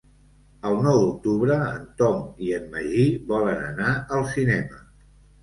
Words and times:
El 0.69 0.77
nou 0.85 0.95
d'octubre 1.03 1.57
en 1.65 1.83
Tom 1.99 2.23
i 2.47 2.49
en 2.61 2.65
Magí 2.73 3.05
volen 3.35 3.63
anar 3.69 3.93
al 4.19 4.27
cinema. 4.35 4.83